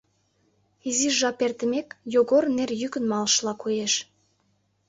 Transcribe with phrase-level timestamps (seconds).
[0.87, 3.93] Изиш жап эртымек, Йогор нер йӱкын малышыла коеш.